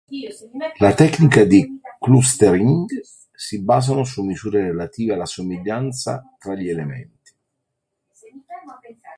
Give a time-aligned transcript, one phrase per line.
[0.79, 2.87] Le tecniche di "clustering"
[3.31, 7.35] si basano su misure relative alla somiglianza tra gli elementi.